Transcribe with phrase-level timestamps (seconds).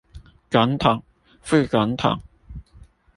[0.49, 1.03] 總統、
[1.43, 2.21] 副總統